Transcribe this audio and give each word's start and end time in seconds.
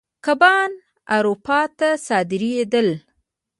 کبان 0.25 0.71
اروپا 1.15 1.61
ته 1.77 1.89
صادرېدل. 2.07 2.87